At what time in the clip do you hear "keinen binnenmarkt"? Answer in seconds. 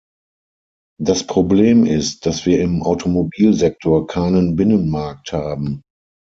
4.07-5.31